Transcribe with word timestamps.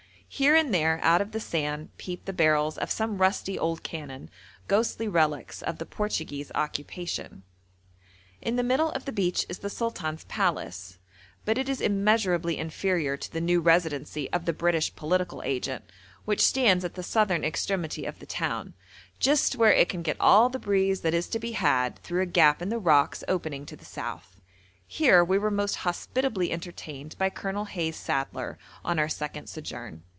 Here 0.33 0.55
and 0.55 0.73
there 0.73 0.97
out 1.03 1.19
of 1.21 1.33
the 1.33 1.41
sand 1.41 1.89
peep 1.97 2.23
the 2.23 2.31
barrels 2.31 2.77
of 2.77 2.89
some 2.89 3.17
rusty 3.17 3.59
old 3.59 3.83
cannon, 3.83 4.29
ghostly 4.69 5.05
relics 5.09 5.61
of 5.61 5.77
the 5.77 5.85
Portuguese 5.85 6.49
occupation. 6.55 7.43
In 8.41 8.55
the 8.55 8.63
middle 8.63 8.91
of 8.91 9.03
the 9.03 9.11
beach 9.11 9.45
is 9.49 9.59
the 9.59 9.69
sultan's 9.69 10.23
palace, 10.23 10.97
but 11.43 11.57
it 11.57 11.67
is 11.67 11.81
immeasurably 11.81 12.57
inferior 12.57 13.17
to 13.17 13.29
the 13.29 13.41
new 13.41 13.59
residency 13.59 14.31
of 14.31 14.45
the 14.45 14.53
British 14.53 14.95
political 14.95 15.43
agent, 15.43 15.83
which 16.23 16.41
stands 16.41 16.85
at 16.85 16.93
the 16.95 17.03
southern 17.03 17.43
extremity 17.43 18.05
of 18.05 18.19
the 18.19 18.25
town, 18.25 18.73
just 19.19 19.57
where 19.57 19.73
it 19.73 19.89
can 19.89 20.01
get 20.01 20.15
all 20.17 20.47
the 20.47 20.57
breeze 20.57 21.01
that 21.01 21.13
is 21.13 21.27
to 21.27 21.39
be 21.39 21.51
had 21.51 21.99
through 22.03 22.21
a 22.21 22.25
gap 22.25 22.61
in 22.61 22.69
the 22.69 22.79
rocks 22.79 23.21
opening 23.27 23.65
to 23.65 23.75
the 23.75 23.83
south; 23.85 24.39
here 24.87 25.25
we 25.25 25.37
were 25.37 25.51
most 25.51 25.75
hospitably 25.83 26.53
entertained 26.53 27.17
by 27.17 27.29
Colonel 27.29 27.65
Hayes 27.65 27.97
Sadler 27.97 28.57
on 28.85 28.97
our 28.97 29.09
second 29.09 29.47
sojourn. 29.49 30.03